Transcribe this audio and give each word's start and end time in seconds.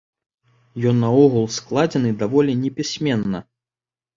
Ён 0.91 0.95
наогул 1.03 1.45
складзены 1.57 2.15
даволі 2.25 2.59
непісьменна. 2.63 3.39